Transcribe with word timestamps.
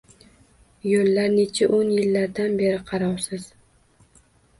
Yo‘llar 0.91 1.27
necha 1.33 1.67
o‘n 1.79 1.91
yillardan 1.97 2.57
beri 2.63 2.79
qarovsiz. 2.89 3.47